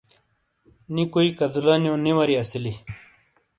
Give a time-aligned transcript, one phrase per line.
[0.93, 2.73] نی کوئی کدولہ نو نی واری اسیلی